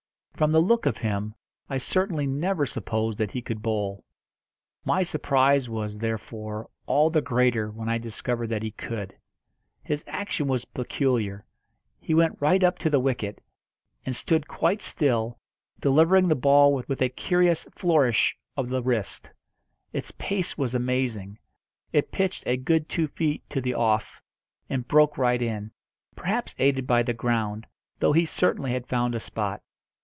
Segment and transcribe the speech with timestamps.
[0.37, 1.35] From the look of him,
[1.69, 4.03] I certainly never supposed that he could bowl.
[4.83, 9.15] My surprise was, therefore, all the greater when I discovered that he could.
[9.83, 11.45] His action was peculiar.
[11.99, 13.39] He went right up to the wicket,
[14.03, 15.37] and stood quite still,
[15.79, 19.31] delivering the ball with a curious flourish of the wrist.
[19.93, 21.37] Its pace was amazing.
[21.93, 24.23] It pitched a good two feet to the off,
[24.71, 25.69] and broke right in
[26.15, 27.67] perhaps aided by the ground,
[27.99, 29.61] though he certainly had found a spot.